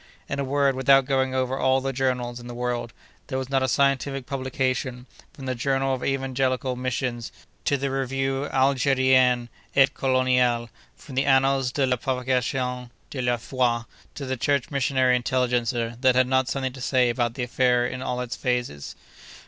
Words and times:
In 0.27 0.39
a 0.39 0.43
word, 0.43 0.73
without 0.73 1.05
going 1.05 1.35
over 1.35 1.59
all 1.59 1.79
the 1.79 1.93
journals 1.93 2.39
in 2.39 2.47
the 2.47 2.55
world, 2.55 2.91
there 3.27 3.37
was 3.37 3.51
not 3.51 3.61
a 3.61 3.67
scientific 3.67 4.25
publication, 4.25 5.05
from 5.31 5.45
the 5.45 5.53
Journal 5.53 5.93
of 5.93 6.03
Evangelical 6.03 6.75
Missions 6.75 7.31
to 7.65 7.77
the 7.77 7.91
Revue 7.91 8.49
Algérienne 8.49 9.47
et 9.75 9.93
Coloniale, 9.93 10.69
from 10.95 11.13
the 11.13 11.25
Annales 11.27 11.71
de 11.71 11.85
la 11.85 11.97
Propagation 11.97 12.89
de 13.11 13.21
la 13.21 13.37
Foi 13.37 13.81
to 14.15 14.25
the 14.25 14.37
Church 14.37 14.71
Missionary 14.71 15.15
Intelligencer, 15.15 15.95
that 16.01 16.15
had 16.15 16.25
not 16.25 16.47
something 16.47 16.73
to 16.73 16.81
say 16.81 17.11
about 17.11 17.35
the 17.35 17.43
affair 17.43 17.85
in 17.85 18.01
all 18.01 18.21
its 18.21 18.35
phases. 18.35 18.95